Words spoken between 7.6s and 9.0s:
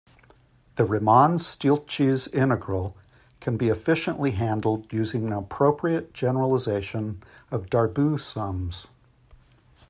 Darboux sums.